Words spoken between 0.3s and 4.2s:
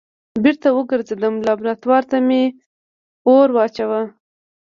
بېرته وګرځېدم لابراتوار ته مې اور واچوه.